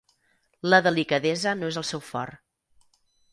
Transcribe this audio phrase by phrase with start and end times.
[0.73, 2.41] La delicadesa no és el seu fort.